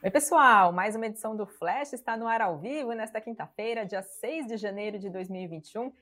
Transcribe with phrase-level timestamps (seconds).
[0.00, 0.72] Oi, pessoal!
[0.72, 4.56] Mais uma edição do Flash está no ar ao vivo nesta quinta-feira, dia 6 de
[4.56, 5.92] janeiro de 2021.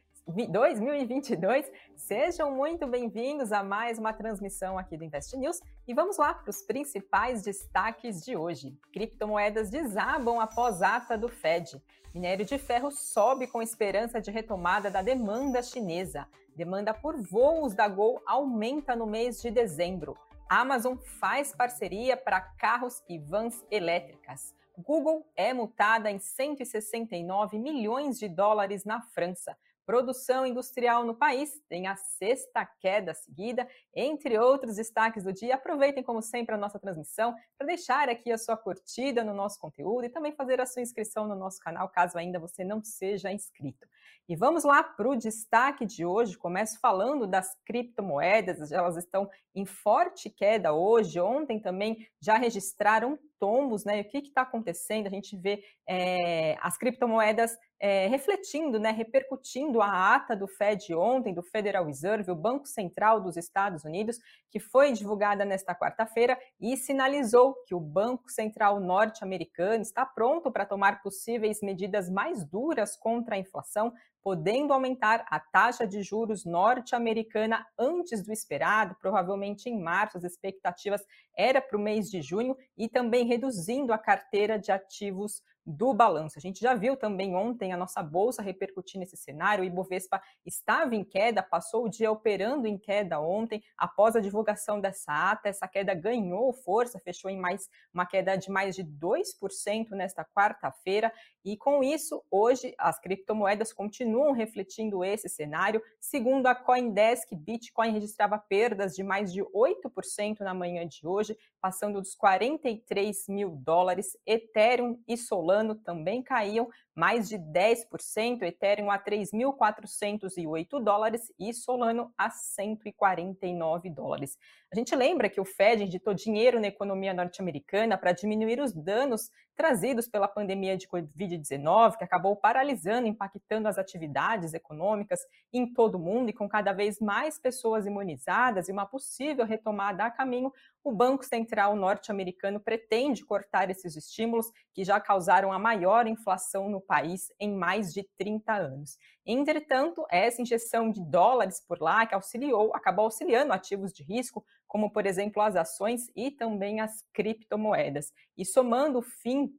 [0.50, 1.64] 2022.
[1.96, 6.50] Sejam muito bem-vindos a mais uma transmissão aqui do Invest News e vamos lá para
[6.50, 8.76] os principais destaques de hoje.
[8.92, 11.82] Criptomoedas desabam após ata do Fed.
[12.12, 16.28] Minério de ferro sobe com esperança de retomada da demanda chinesa.
[16.54, 20.14] Demanda por voos da Gol aumenta no mês de dezembro.
[20.48, 24.54] Amazon faz parceria para carros e vans elétricas.
[24.78, 29.56] Google é multada em 169 milhões de dólares na França.
[29.86, 35.54] Produção industrial no país tem a sexta queda seguida, entre outros destaques do dia.
[35.54, 40.04] Aproveitem, como sempre, a nossa transmissão para deixar aqui a sua curtida no nosso conteúdo
[40.04, 43.86] e também fazer a sua inscrição no nosso canal, caso ainda você não seja inscrito.
[44.28, 46.36] E vamos lá para o destaque de hoje.
[46.36, 51.20] Começo falando das criptomoedas, elas estão em forte queda hoje.
[51.20, 54.00] Ontem também já registraram tombos, né?
[54.00, 55.06] O que está acontecendo?
[55.06, 61.34] A gente vê é, as criptomoedas é, refletindo, né, repercutindo a ata do Fed ontem,
[61.34, 64.18] do Federal Reserve, o Banco Central dos Estados Unidos,
[64.50, 70.64] que foi divulgada nesta quarta-feira e sinalizou que o Banco Central norte-americano está pronto para
[70.64, 73.92] tomar possíveis medidas mais duras contra a inflação,
[74.26, 81.00] podendo aumentar a taxa de juros norte-americana antes do esperado, provavelmente em março, as expectativas
[81.38, 86.38] era para o mês de junho, e também reduzindo a carteira de ativos do balanço.
[86.38, 89.64] A gente já viu também ontem a nossa bolsa repercutir nesse cenário.
[89.64, 94.80] O Ibovespa estava em queda, passou o dia operando em queda ontem, após a divulgação
[94.80, 95.48] dessa ata.
[95.48, 101.12] Essa queda ganhou força, fechou em mais uma queda de mais de 2% nesta quarta-feira.
[101.44, 105.82] E com isso, hoje as criptomoedas continuam refletindo esse cenário.
[106.00, 112.00] Segundo a CoinDesk, Bitcoin registrava perdas de mais de 8% na manhã de hoje, passando
[112.00, 114.16] dos 43 mil dólares.
[114.26, 115.16] Ethereum e
[115.56, 124.38] Solano também caíam mais de 10%, Ethereum a 3.408 dólares e Solano a 149 dólares.
[124.72, 129.30] A gente lembra que o Fed injetou dinheiro na economia norte-americana para diminuir os danos
[129.54, 135.20] trazidos pela pandemia de Covid-19, que acabou paralisando, impactando as atividades econômicas
[135.52, 140.04] em todo o mundo e com cada vez mais pessoas imunizadas e uma possível retomada
[140.04, 140.52] a caminho,
[140.84, 146.80] o Banco Central norte-americano pretende cortar esses estímulos que já causaram a maior inflação no
[146.86, 148.96] país em mais de 30 anos.
[149.24, 154.90] Entretanto, essa injeção de dólares por lá que auxiliou, acabou auxiliando ativos de risco, como
[154.90, 158.12] por exemplo as ações e também as criptomoedas.
[158.36, 159.52] E somando o fim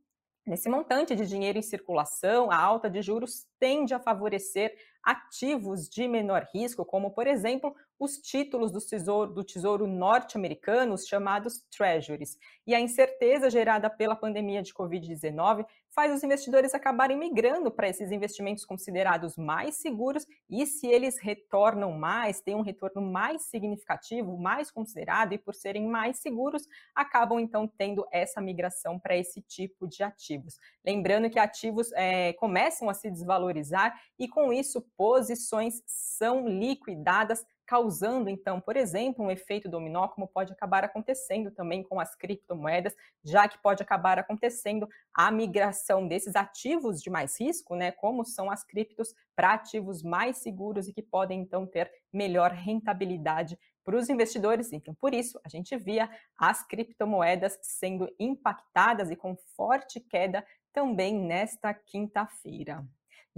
[0.47, 4.73] Nesse montante de dinheiro em circulação, a alta de juros tende a favorecer
[5.03, 11.08] ativos de menor risco, como, por exemplo, os títulos do tesouro, do tesouro norte-americano, os
[11.08, 12.38] chamados treasuries.
[12.66, 15.66] E a incerteza gerada pela pandemia de Covid-19
[15.97, 21.91] faz os investidores acabarem migrando para esses investimentos considerados mais seguros e se eles retornam
[21.91, 27.68] mais, têm um retorno mais significativo, mais considerado e por serem mais seguros, acabam então
[27.68, 30.59] tendo essa migração para esse tipo de ativos.
[30.86, 38.29] Lembrando que ativos é, começam a se desvalorizar e com isso posições são liquidadas causando,
[38.29, 43.47] então, por exemplo, um efeito dominó, como pode acabar acontecendo também com as criptomoedas, já
[43.47, 48.63] que pode acabar acontecendo a migração desses ativos de mais risco, né, como são as
[48.63, 54.72] criptos, para ativos mais seguros e que podem, então, ter melhor rentabilidade para os investidores.
[54.72, 61.13] Então, por isso, a gente via as criptomoedas sendo impactadas e com forte queda também
[61.13, 62.85] nesta quinta-feira.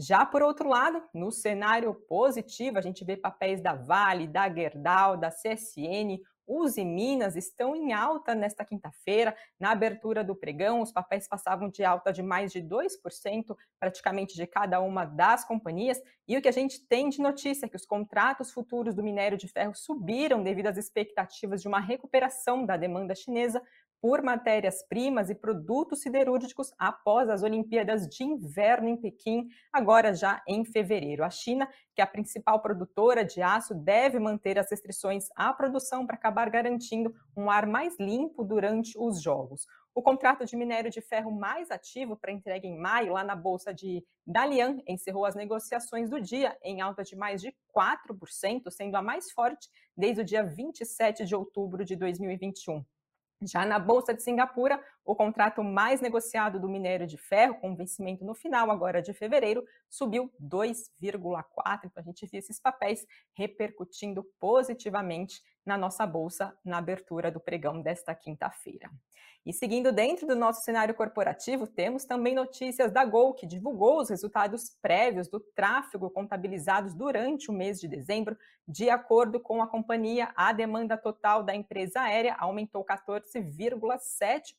[0.02, 5.18] Já por outro lado, no cenário positivo, a gente vê papéis da Vale, da Gerdau,
[5.18, 9.36] da CSN, Uzi Minas estão em alta nesta quinta-feira.
[9.60, 14.48] Na abertura do pregão, os papéis passavam de alta de mais de 2%, praticamente de
[14.48, 16.02] cada uma das companhias.
[16.26, 19.38] E o que a gente tem de notícia é que os contratos futuros do minério
[19.38, 23.62] de ferro subiram devido às expectativas de uma recuperação da demanda chinesa
[24.02, 30.64] por matérias-primas e produtos siderúrgicos após as Olimpíadas de Inverno em Pequim, agora já em
[30.64, 31.24] fevereiro.
[31.24, 36.06] A China, que é a principal produtora de aço, deve manter as restrições à produção
[36.06, 39.66] para acabar garantindo um ar mais limpo durante os Jogos.
[39.94, 43.74] O contrato de minério de ferro mais ativo para entrega em maio, lá na Bolsa
[43.74, 49.02] de Dalian, encerrou as negociações do dia em alta de mais de 4%, sendo a
[49.02, 49.68] mais forte
[49.98, 52.86] desde o dia 27 de outubro de 2021.
[53.42, 58.24] Já na Bolsa de Singapura, o contrato mais negociado do minério de ferro, com vencimento
[58.24, 61.80] no final agora de fevereiro, subiu 2,4%.
[61.86, 67.82] Então a gente viu esses papéis repercutindo positivamente na nossa bolsa na abertura do pregão
[67.82, 68.90] desta quinta-feira.
[69.46, 74.10] E seguindo dentro do nosso cenário corporativo, temos também notícias da Gol, que divulgou os
[74.10, 78.38] resultados prévios do tráfego contabilizados durante o mês de dezembro.
[78.68, 84.54] De acordo com a companhia, a demanda total da empresa aérea aumentou 14,7%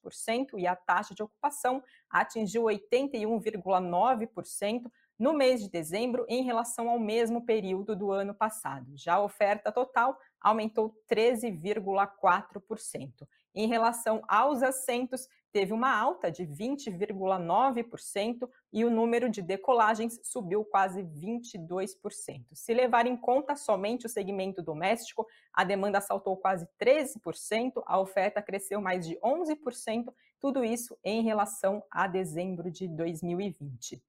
[0.58, 7.44] e a taxa de ocupação atingiu 81,9% no mês de dezembro em relação ao mesmo
[7.44, 8.96] período do ano passado.
[8.96, 13.26] Já a oferta total aumentou 13,4%.
[13.54, 20.64] Em relação aos assentos, teve uma alta de 20,9% e o número de decolagens subiu
[20.64, 22.44] quase 22%.
[22.52, 28.40] Se levar em conta somente o segmento doméstico, a demanda saltou quase 13%, a oferta
[28.40, 34.00] cresceu mais de 11%, tudo isso em relação a dezembro de 2020.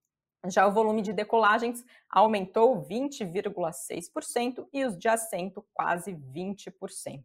[0.48, 7.24] Já o volume de decolagens aumentou 20,6% e os de assento quase 20%.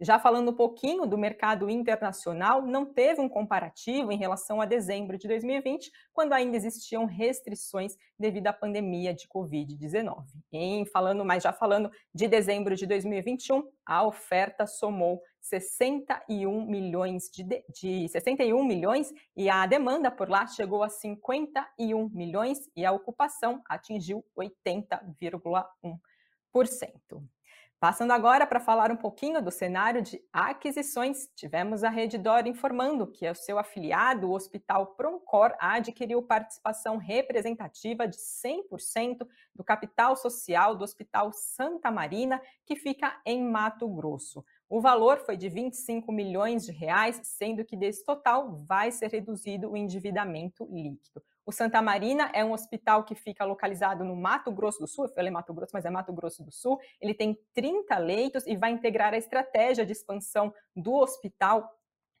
[0.00, 5.16] Já falando um pouquinho do mercado internacional, não teve um comparativo em relação a dezembro
[5.16, 10.24] de 2020, quando ainda existiam restrições devido à pandemia de Covid-19.
[10.50, 17.44] Em falando, mas já falando de dezembro de 2021, a oferta somou 61 milhões de,
[17.68, 23.62] de 61 milhões e a demanda por lá chegou a 51 milhões e a ocupação
[23.68, 27.22] atingiu 80,1%.
[27.80, 33.28] Passando agora para falar um pouquinho do cenário de aquisições, tivemos a Reddor informando que
[33.28, 40.82] o seu afiliado, o Hospital Proncor, adquiriu participação representativa de 100% do capital social do
[40.82, 44.42] Hospital Santa Marina, que fica em Mato Grosso.
[44.66, 49.70] O valor foi de 25 milhões de reais, sendo que desse total vai ser reduzido
[49.70, 51.22] o endividamento líquido.
[51.46, 55.10] O Santa Marina é um hospital que fica localizado no Mato Grosso do Sul, eu
[55.10, 56.80] falei Mato Grosso, mas é Mato Grosso do Sul.
[56.98, 61.70] Ele tem 30 leitos e vai integrar a estratégia de expansão do hospital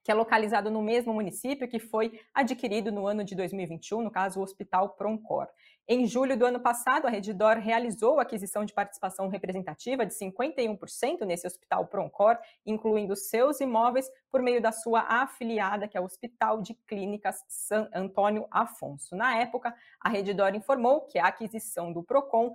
[0.04, 4.38] que é localizado no mesmo município que foi adquirido no ano de 2021, no caso
[4.38, 5.48] o Hospital Proncor.
[5.86, 11.26] Em julho do ano passado, a Redditor realizou a aquisição de participação representativa de 51%
[11.26, 16.62] nesse Hospital Proncor, incluindo seus imóveis, por meio da sua afiliada, que é o Hospital
[16.62, 19.14] de Clínicas San Antônio Afonso.
[19.14, 22.54] Na época, a Redditor informou que a aquisição do Procon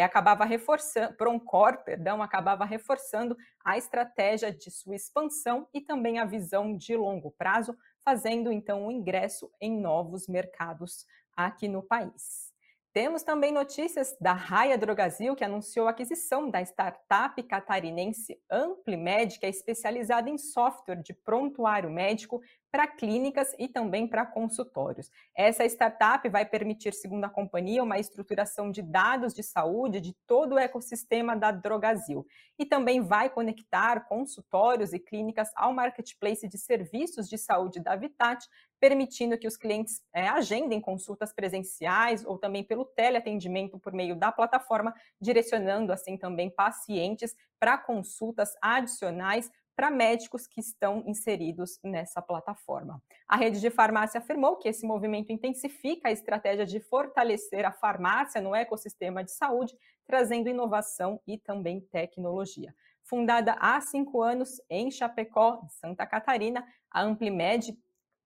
[0.00, 6.76] acabava reforçando, Proncor, perdão, acabava reforçando a estratégia de sua expansão e também a visão
[6.76, 12.49] de longo prazo, fazendo então o ingresso em novos mercados aqui no país.
[12.92, 19.46] Temos também notícias da Raia Drogazil, que anunciou a aquisição da startup catarinense Amplimed, que
[19.46, 25.10] é especializada em software de prontuário médico para clínicas e também para consultórios.
[25.34, 30.54] Essa startup vai permitir, segundo a companhia, uma estruturação de dados de saúde de todo
[30.54, 32.26] o ecossistema da Drogazil
[32.58, 38.46] e também vai conectar consultórios e clínicas ao marketplace de serviços de saúde da Vitat,
[38.78, 44.30] permitindo que os clientes é, agendem consultas presenciais ou também pelo teleatendimento por meio da
[44.30, 53.02] plataforma, direcionando assim também pacientes para consultas adicionais para médicos que estão inseridos nessa plataforma.
[53.26, 58.42] A rede de farmácia afirmou que esse movimento intensifica a estratégia de fortalecer a farmácia
[58.42, 59.74] no ecossistema de saúde,
[60.06, 62.74] trazendo inovação e também tecnologia.
[63.02, 67.74] Fundada há cinco anos em Chapecó, Santa Catarina, a Amplimed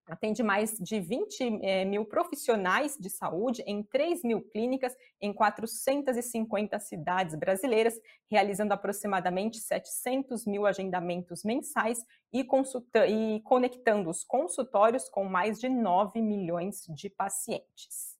[0.07, 5.33] atende mais de 20 é, eh, mil profissionais de saúde em 3 mil clínicas em
[5.33, 11.99] 450 cidades brasileiras, realizando aproximadamente 700 mil agendamentos mensais
[12.33, 12.45] e,
[13.07, 18.14] e conectando os consultórios com mais de 9 milhões de pacientes.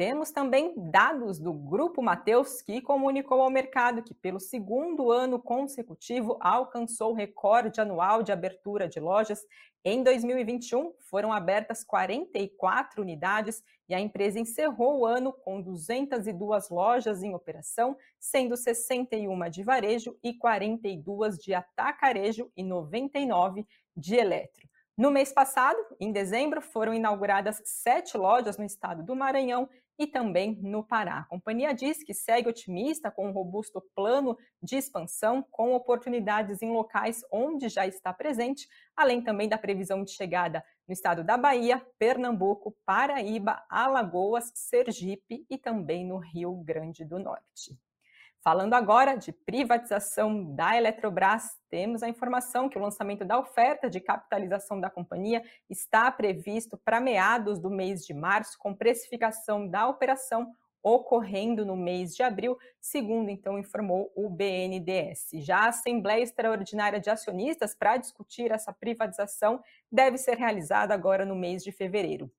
[0.00, 6.38] Temos também dados do Grupo Mateus, que comunicou ao mercado que, pelo segundo ano consecutivo,
[6.40, 9.44] alcançou o recorde anual de abertura de lojas.
[9.84, 17.22] Em 2021, foram abertas 44 unidades e a empresa encerrou o ano com 202 lojas
[17.22, 24.66] em operação, sendo 61 de varejo e 42 de atacarejo e 99 de eletro.
[24.96, 29.66] No mês passado, em dezembro, foram inauguradas sete lojas no estado do Maranhão
[30.00, 31.18] e também no Pará.
[31.18, 36.72] A companhia diz que segue otimista com um robusto plano de expansão, com oportunidades em
[36.72, 38.66] locais onde já está presente,
[38.96, 45.58] além também da previsão de chegada no estado da Bahia, Pernambuco, Paraíba, Alagoas, Sergipe e
[45.58, 47.78] também no Rio Grande do Norte.
[48.42, 54.00] Falando agora de privatização da Eletrobras, temos a informação que o lançamento da oferta de
[54.00, 60.50] capitalização da companhia está previsto para meados do mês de março, com precificação da operação
[60.82, 65.28] ocorrendo no mês de abril, segundo então informou o BNDES.
[65.34, 71.36] Já a Assembleia Extraordinária de Acionistas para discutir essa privatização deve ser realizada agora no
[71.36, 72.32] mês de fevereiro.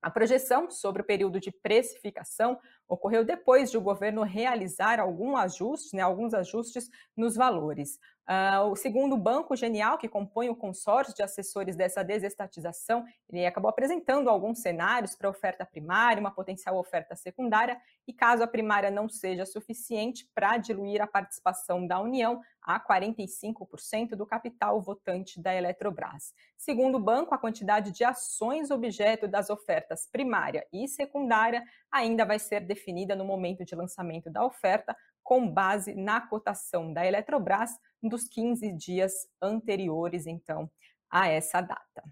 [0.00, 2.56] A projeção sobre o período de precificação
[2.88, 7.98] ocorreu depois de o governo realizar algum ajuste, né, alguns ajustes nos valores.
[8.28, 13.70] Uh, o segundo Banco Genial, que compõe o consórcio de assessores dessa desestatização, ele acabou
[13.70, 19.08] apresentando alguns cenários para oferta primária, uma potencial oferta secundária, e caso a primária não
[19.08, 26.34] seja suficiente para diluir a participação da União a 45% do capital votante da Eletrobras.
[26.54, 32.38] Segundo o banco, a quantidade de ações objeto das ofertas primária e secundária ainda vai
[32.38, 32.77] ser definida
[33.16, 37.70] no momento de lançamento da oferta, com base na cotação da Eletrobras
[38.02, 40.70] dos 15 dias anteriores, então,
[41.10, 42.02] a essa data.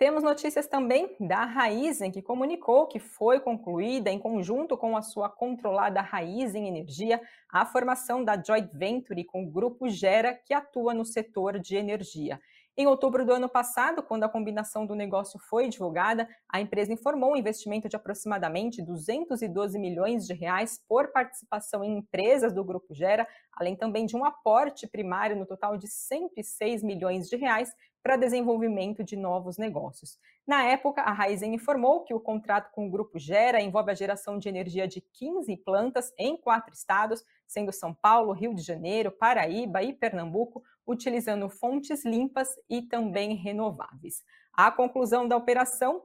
[0.00, 5.28] Temos notícias também da Raizen, que comunicou que foi concluída, em conjunto com a sua
[5.28, 11.04] controlada Raizen Energia, a formação da joint venture com o Grupo Gera, que atua no
[11.04, 12.40] setor de energia.
[12.76, 17.32] Em outubro do ano passado, quando a combinação do negócio foi divulgada, a empresa informou
[17.32, 23.26] um investimento de aproximadamente 212 milhões de reais por participação em empresas do Grupo Gera,
[23.52, 29.04] além também de um aporte primário no total de 106 milhões de reais para desenvolvimento
[29.04, 30.18] de novos negócios.
[30.46, 34.38] Na época, a Raizen informou que o contrato com o Grupo Gera envolve a geração
[34.38, 39.82] de energia de 15 plantas em quatro estados, sendo São Paulo, Rio de Janeiro, Paraíba
[39.82, 44.22] e Pernambuco, utilizando fontes limpas e também renováveis.
[44.52, 46.02] A conclusão da operação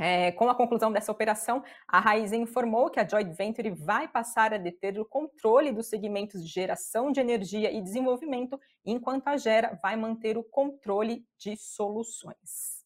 [0.00, 4.54] é, com a conclusão dessa operação, a Raizen informou que a Joint Venture vai passar
[4.54, 9.76] a deter o controle dos segmentos de geração de energia e desenvolvimento, enquanto a Gera
[9.82, 12.84] vai manter o controle de soluções.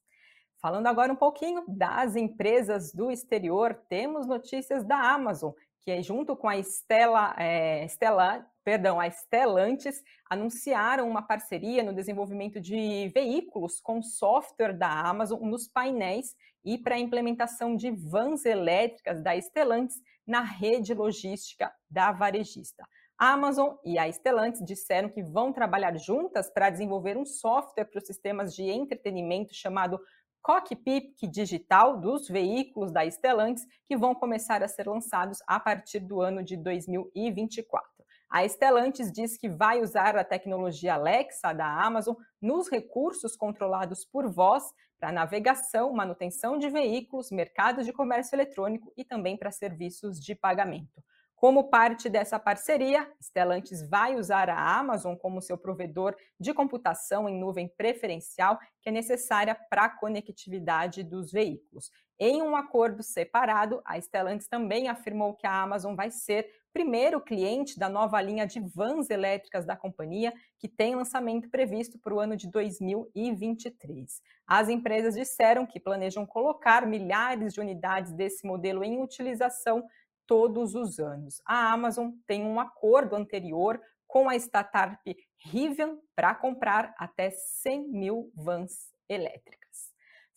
[0.59, 6.35] Falando agora um pouquinho das empresas do exterior, temos notícias da Amazon, que é junto
[6.35, 13.81] com a Stella, é, Stella, perdão, a Stellantis, anunciaram uma parceria no desenvolvimento de veículos
[13.81, 20.01] com software da Amazon nos painéis e para a implementação de vans elétricas da Stellantis
[20.27, 22.85] na rede logística da varejista.
[23.19, 27.99] A Amazon e a Stellantis disseram que vão trabalhar juntas para desenvolver um software para
[27.99, 30.01] os sistemas de entretenimento chamado
[30.43, 36.21] cockpit digital dos veículos da Stellantis, que vão começar a ser lançados a partir do
[36.21, 37.92] ano de 2024.
[38.33, 44.27] A Stellantis diz que vai usar a tecnologia Alexa da Amazon nos recursos controlados por
[44.33, 44.65] voz
[44.99, 51.05] para navegação, manutenção de veículos, mercado de comércio eletrônico e também para serviços de pagamento.
[51.37, 57.39] Como parte dessa parceria, Stellantis vai usar a Amazon como seu provedor de computação em
[57.39, 61.91] nuvem preferencial, que é necessária para a conectividade dos veículos.
[62.25, 67.77] Em um acordo separado, a Stellantis também afirmou que a Amazon vai ser primeiro cliente
[67.77, 72.37] da nova linha de vans elétricas da companhia, que tem lançamento previsto para o ano
[72.37, 74.23] de 2023.
[74.47, 79.85] As empresas disseram que planejam colocar milhares de unidades desse modelo em utilização
[80.25, 81.43] todos os anos.
[81.45, 84.97] A Amazon tem um acordo anterior com a startup
[85.39, 89.62] Rivian para comprar até 100 mil vans elétricas.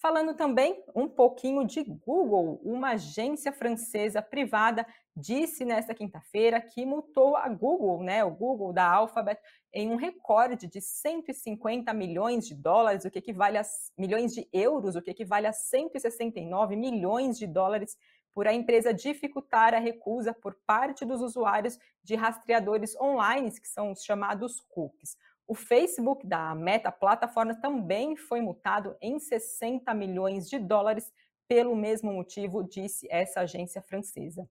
[0.06, 4.86] Falando também um pouquinho de Google, uma agência francesa privada
[5.18, 9.42] disse nesta quinta-feira que multou a Google, né, o Google da Alphabet,
[9.74, 13.64] em um recorde de 150 milhões de dólares, o que equivale a
[13.98, 17.98] milhões de euros, o que equivale a 169 milhões de dólares
[18.32, 23.92] por a empresa dificultar a recusa por parte dos usuários de rastreadores online, que são
[23.92, 25.18] os chamados cookies.
[25.48, 31.14] O Facebook da Meta Plataforma também foi multado em 60 milhões de dólares
[31.48, 34.50] pelo mesmo motivo, disse essa agência francesa.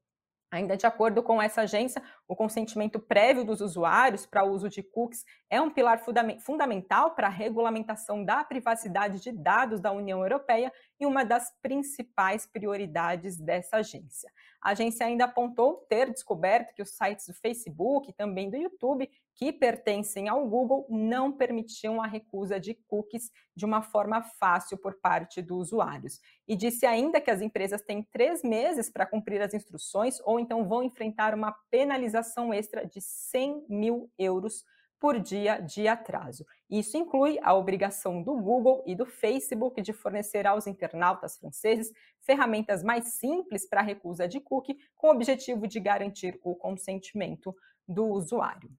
[0.54, 4.84] Ainda de acordo com essa agência, o consentimento prévio dos usuários para o uso de
[4.84, 6.00] cookies é um pilar
[6.38, 12.46] fundamental para a regulamentação da privacidade de dados da União Europeia e uma das principais
[12.46, 14.30] prioridades dessa agência.
[14.60, 19.10] A agência ainda apontou ter descoberto que os sites do Facebook e também do YouTube
[19.34, 24.94] que pertencem ao Google não permitiam a recusa de cookies de uma forma fácil por
[24.94, 26.20] parte dos usuários.
[26.46, 30.66] E disse ainda que as empresas têm três meses para cumprir as instruções ou então
[30.66, 34.64] vão enfrentar uma penalização extra de 100 mil euros
[35.04, 36.46] por dia de atraso.
[36.70, 41.92] Isso inclui a obrigação do Google e do Facebook de fornecer aos internautas franceses
[42.22, 47.54] ferramentas mais simples para a recusa de cookie, com o objetivo de garantir o consentimento
[47.86, 48.70] do usuário.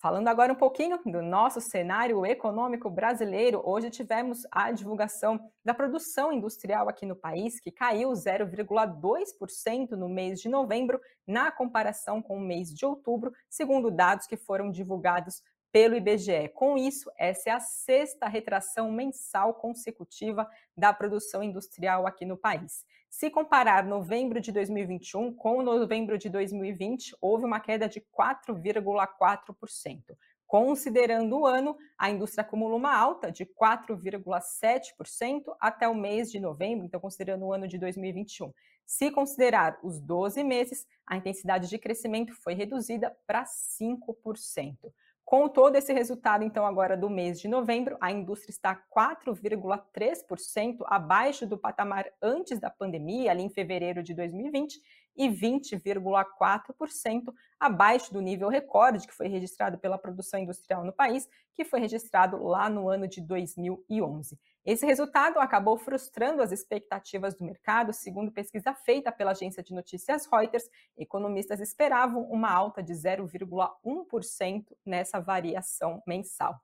[0.00, 6.32] Falando agora um pouquinho do nosso cenário econômico brasileiro, hoje tivemos a divulgação da produção
[6.32, 12.40] industrial aqui no país, que caiu 0,2% no mês de novembro, na comparação com o
[12.40, 16.48] mês de outubro, segundo dados que foram divulgados pelo IBGE.
[16.54, 22.84] Com isso, essa é a sexta retração mensal consecutiva da produção industrial aqui no país.
[23.08, 30.16] Se comparar novembro de 2021 com novembro de 2020, houve uma queda de 4,4%.
[30.46, 36.84] Considerando o ano, a indústria acumula uma alta de 4,7% até o mês de novembro,
[36.84, 38.52] então considerando o ano de 2021.
[38.84, 44.92] Se considerar os 12 meses, a intensidade de crescimento foi reduzida para 5%.
[45.30, 51.46] Com todo esse resultado, então, agora do mês de novembro, a indústria está 4,3% abaixo
[51.46, 54.82] do patamar antes da pandemia, ali em fevereiro de 2020,
[55.16, 61.64] e 20,4% abaixo do nível recorde que foi registrado pela produção industrial no país, que
[61.64, 64.36] foi registrado lá no ano de 2011.
[64.64, 70.26] Esse resultado acabou frustrando as expectativas do mercado, segundo pesquisa feita pela agência de notícias
[70.30, 70.68] Reuters.
[70.98, 76.60] Economistas esperavam uma alta de 0,1% nessa variação mensal.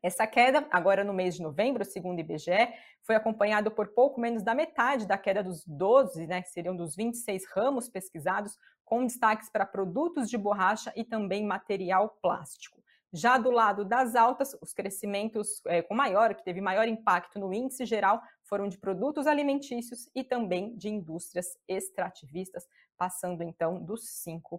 [0.00, 2.72] Essa queda, agora no mês de novembro, segundo o IBGE,
[3.02, 6.94] foi acompanhado por pouco menos da metade da queda dos 12, né, que seriam dos
[6.94, 12.83] 26 ramos pesquisados, com destaques para produtos de borracha e também material plástico.
[13.16, 17.54] Já do lado das altas, os crescimentos é, com maior, que teve maior impacto no
[17.54, 22.66] índice geral, foram de produtos alimentícios e também de indústrias extrativistas,
[22.98, 24.58] passando então dos 5%.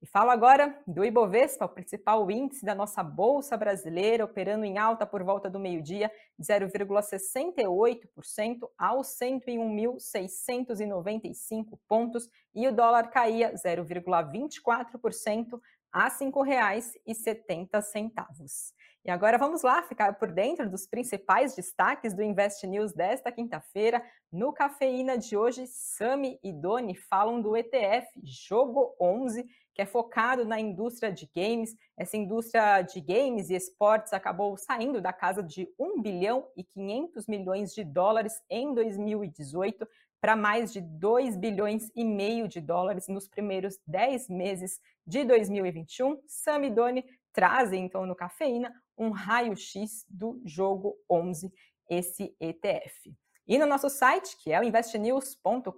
[0.00, 5.04] E falo agora do Ibovespa, o principal índice da nossa bolsa brasileira, operando em alta
[5.04, 6.08] por volta do meio-dia,
[6.38, 15.60] de 0,68% aos 101.695 pontos, e o dólar caía 0,24%
[15.92, 18.72] a R$ 5,70.
[19.04, 24.04] E agora vamos lá ficar por dentro dos principais destaques do Invest News desta quinta-feira.
[24.30, 30.44] No Cafeína de hoje, Sami e Doni falam do ETF Jogo 11, que é focado
[30.44, 31.74] na indústria de games.
[31.96, 37.26] Essa indústria de games e esportes acabou saindo da casa de 1 bilhão e 500
[37.28, 39.88] milhões de dólares em 2018
[40.20, 46.20] para mais de 2 bilhões e meio de dólares nos primeiros 10 meses de 2021.
[46.26, 51.52] Sam e Doni trazem, então, no Cafeína, um raio-x do jogo 11,
[51.88, 53.14] esse ETF.
[53.46, 55.72] E no nosso site, que é o investnews.com.br,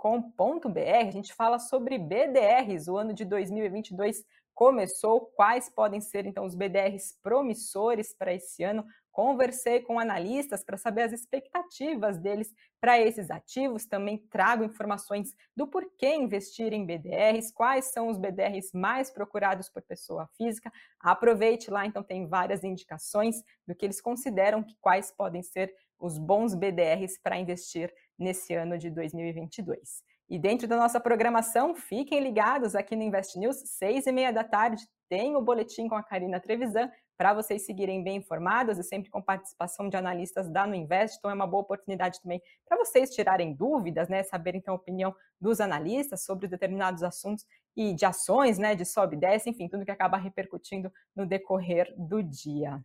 [1.07, 2.89] a gente fala sobre BDRs.
[2.89, 5.21] O ano de 2022 começou.
[5.37, 8.85] Quais podem ser, então, os BDRs promissores para esse ano?
[9.21, 13.85] Conversei com analistas para saber as expectativas deles para esses ativos.
[13.85, 19.83] Também trago informações do porquê investir em BDRs, quais são os BDRs mais procurados por
[19.83, 20.73] pessoa física.
[20.99, 26.17] Aproveite lá, então tem várias indicações do que eles consideram que quais podem ser os
[26.17, 30.03] bons BDRs para investir nesse ano de 2022.
[30.31, 34.45] E dentro da nossa programação, fiquem ligados aqui no Invest News, seis e meia da
[34.45, 39.11] tarde, tem o boletim com a Karina Trevisan, para vocês seguirem bem informados e sempre
[39.11, 41.19] com participação de analistas da No Invest.
[41.19, 45.15] Então é uma boa oportunidade também para vocês tirarem dúvidas, né, saberem então a opinião
[45.39, 47.45] dos analistas sobre determinados assuntos
[47.77, 51.93] e de ações, né, de sobe e desce, enfim, tudo que acaba repercutindo no decorrer
[51.99, 52.83] do dia.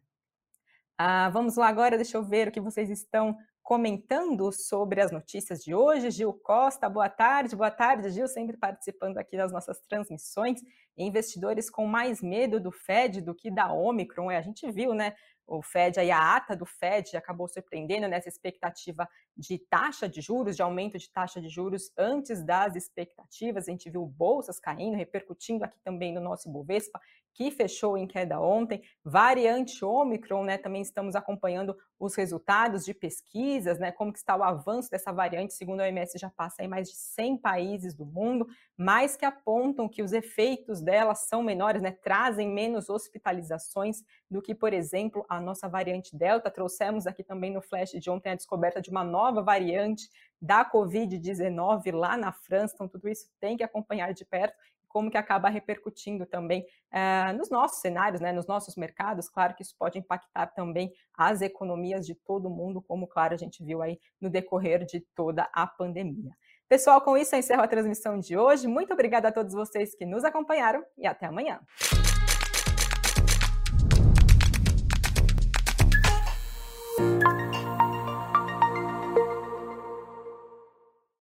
[0.98, 5.64] Ah, vamos lá agora, deixa eu ver o que vocês estão comentando sobre as notícias
[5.64, 6.12] de hoje.
[6.12, 7.56] Gil Costa, boa tarde.
[7.56, 10.62] Boa tarde, Gil, sempre participando aqui das nossas transmissões.
[10.96, 14.30] Investidores com mais medo do Fed do que da Omicron.
[14.30, 15.16] É, a gente viu, né?
[15.48, 20.56] o Fed, aí a ata do Fed acabou surpreendendo nessa expectativa de taxa de juros,
[20.56, 23.68] de aumento de taxa de juros antes das expectativas.
[23.68, 27.00] A gente viu bolsas caindo, repercutindo aqui também no nosso Ibovespa,
[27.36, 28.82] que fechou em queda ontem.
[29.04, 30.58] Variante Omicron, né?
[30.58, 33.92] Também estamos acompanhando os resultados de pesquisas, né?
[33.92, 36.96] Como que está o avanço dessa variante, segundo a OMS, já passa em mais de
[36.96, 41.92] 100 países do mundo, mas que apontam que os efeitos dela são menores, né?
[41.92, 46.50] Trazem menos hospitalizações do que, por exemplo, a nossa variante Delta.
[46.50, 50.10] Trouxemos aqui também no flash de ontem a descoberta de uma nova variante
[50.42, 54.56] da Covid-19 lá na França, então tudo isso tem que acompanhar de perto
[54.96, 59.28] como que acaba repercutindo também uh, nos nossos cenários, né, nos nossos mercados.
[59.28, 63.62] Claro que isso pode impactar também as economias de todo mundo, como, claro, a gente
[63.62, 66.32] viu aí no decorrer de toda a pandemia.
[66.70, 68.70] Pessoal, com isso eu encerro a transmissão de hoje.
[68.70, 71.60] Muito obrigada a todos vocês que nos acompanharam e até amanhã.